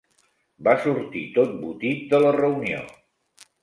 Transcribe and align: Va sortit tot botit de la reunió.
Va 0.67 0.73
sortit 0.85 1.31
tot 1.37 1.55
botit 1.61 2.03
de 2.17 2.25
la 2.27 2.35
reunió. 2.43 2.85